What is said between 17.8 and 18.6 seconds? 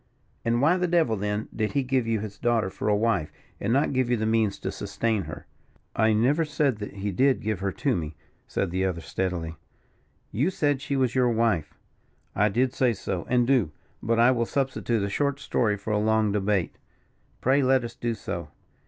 us do so."